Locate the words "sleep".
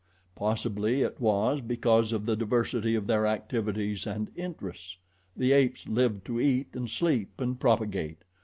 6.89-7.39